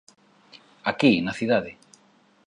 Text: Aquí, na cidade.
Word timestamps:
Aquí, 0.91 1.11
na 1.25 1.33
cidade. 1.39 1.71